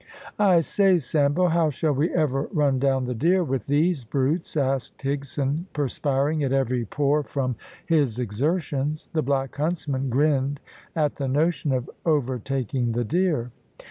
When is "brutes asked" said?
4.03-4.97